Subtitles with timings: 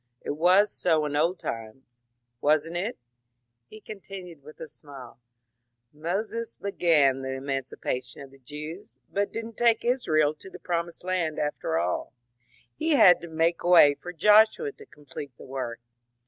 [0.21, 1.83] It was so in old times—
[2.41, 2.97] wasn't it?"
[3.67, 5.19] he continued, with a smile.
[5.95, 10.57] ^ Moses began the emancipation of the Jews, but did n't take Israel to the
[10.57, 12.13] Pro mised Land after alL
[12.75, 15.81] He had to make way for Joshua to com plete the work.